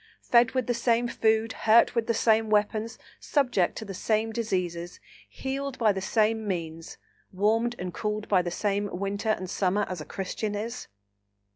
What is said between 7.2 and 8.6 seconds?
warmed and cooled by the